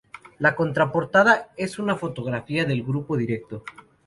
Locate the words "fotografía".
1.95-2.65